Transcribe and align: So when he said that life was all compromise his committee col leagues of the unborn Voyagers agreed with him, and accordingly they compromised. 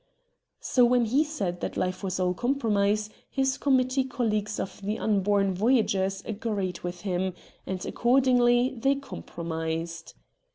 So 0.61 0.83
when 0.83 1.05
he 1.05 1.23
said 1.23 1.61
that 1.61 1.77
life 1.77 2.01
was 2.03 2.19
all 2.19 2.33
compromise 2.33 3.11
his 3.29 3.59
committee 3.59 4.03
col 4.03 4.25
leagues 4.25 4.59
of 4.59 4.81
the 4.81 4.97
unborn 4.97 5.53
Voyagers 5.53 6.23
agreed 6.25 6.79
with 6.79 7.01
him, 7.01 7.35
and 7.67 7.85
accordingly 7.85 8.73
they 8.75 8.95
compromised. 8.95 10.15